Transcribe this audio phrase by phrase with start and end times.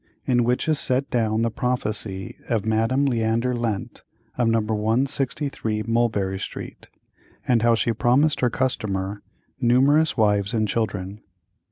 [0.25, 4.01] In which is set down the prophecy of Madame Leander Lent,
[4.35, 4.59] of No.
[4.59, 6.87] 163 Mulberry Street;
[7.47, 9.21] and how she promised her Customer
[9.59, 11.21] numerous Wives and Children.